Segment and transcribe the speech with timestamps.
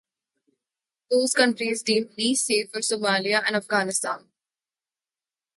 [1.11, 4.31] Those countries deemed least safe were Somalia and Afghanistan.